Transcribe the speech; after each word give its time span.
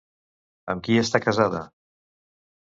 Amb 0.73 0.83
qui 0.87 0.97
està 1.01 1.21
casada? 1.27 1.61